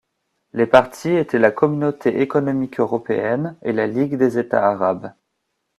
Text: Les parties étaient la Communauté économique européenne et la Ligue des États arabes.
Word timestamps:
Les 0.53 0.65
parties 0.65 1.13
étaient 1.15 1.37
la 1.37 1.51
Communauté 1.51 2.21
économique 2.21 2.79
européenne 2.79 3.55
et 3.61 3.71
la 3.71 3.85
Ligue 3.85 4.15
des 4.17 4.39
États 4.39 4.67
arabes. 4.67 5.11